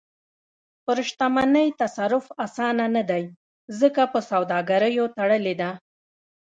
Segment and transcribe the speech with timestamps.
[0.85, 3.23] پر شتمنۍ تصرف اسانه نه دی،
[3.79, 5.69] ځکه په سوداګریو تړلې ده.